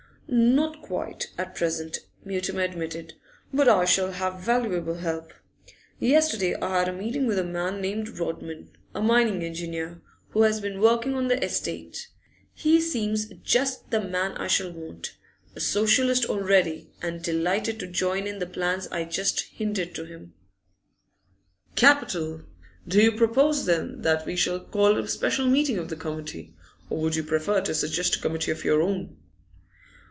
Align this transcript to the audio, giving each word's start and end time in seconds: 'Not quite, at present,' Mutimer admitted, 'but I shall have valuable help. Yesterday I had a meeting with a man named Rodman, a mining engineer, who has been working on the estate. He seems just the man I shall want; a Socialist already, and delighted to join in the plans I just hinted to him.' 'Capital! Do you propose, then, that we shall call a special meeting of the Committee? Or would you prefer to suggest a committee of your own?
'Not 0.33 0.81
quite, 0.81 1.27
at 1.37 1.55
present,' 1.55 1.99
Mutimer 2.23 2.61
admitted, 2.61 3.15
'but 3.53 3.67
I 3.67 3.83
shall 3.83 4.13
have 4.13 4.39
valuable 4.39 4.93
help. 4.95 5.33
Yesterday 5.99 6.55
I 6.55 6.79
had 6.79 6.87
a 6.87 6.93
meeting 6.93 7.27
with 7.27 7.37
a 7.37 7.43
man 7.43 7.81
named 7.81 8.17
Rodman, 8.17 8.69
a 8.95 9.01
mining 9.01 9.43
engineer, 9.43 9.99
who 10.29 10.43
has 10.43 10.61
been 10.61 10.79
working 10.79 11.15
on 11.15 11.27
the 11.27 11.43
estate. 11.43 12.07
He 12.53 12.79
seems 12.79 13.25
just 13.43 13.91
the 13.91 13.99
man 13.99 14.31
I 14.37 14.47
shall 14.47 14.71
want; 14.71 15.17
a 15.53 15.59
Socialist 15.59 16.23
already, 16.25 16.87
and 17.01 17.21
delighted 17.21 17.77
to 17.81 17.87
join 17.87 18.25
in 18.25 18.39
the 18.39 18.47
plans 18.47 18.87
I 18.87 19.03
just 19.03 19.41
hinted 19.51 19.93
to 19.95 20.05
him.' 20.05 20.33
'Capital! 21.75 22.43
Do 22.87 23.01
you 23.01 23.11
propose, 23.11 23.65
then, 23.65 24.01
that 24.03 24.25
we 24.25 24.37
shall 24.37 24.61
call 24.61 24.97
a 24.97 25.05
special 25.09 25.47
meeting 25.47 25.77
of 25.77 25.89
the 25.89 25.97
Committee? 25.97 26.53
Or 26.89 26.99
would 26.99 27.17
you 27.17 27.23
prefer 27.23 27.59
to 27.59 27.75
suggest 27.75 28.15
a 28.15 28.19
committee 28.21 28.51
of 28.51 28.63
your 28.63 28.81
own? 28.81 29.17